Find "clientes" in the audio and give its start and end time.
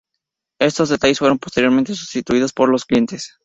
2.85-3.37